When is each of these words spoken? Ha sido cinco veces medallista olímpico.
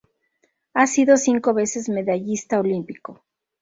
Ha 0.73 0.87
sido 0.87 1.15
cinco 1.15 1.53
veces 1.53 1.87
medallista 1.87 2.59
olímpico. 2.59 3.23